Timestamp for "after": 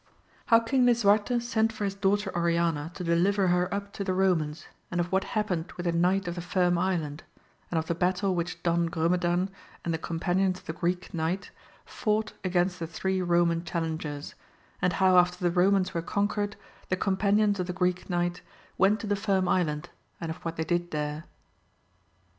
15.19-15.37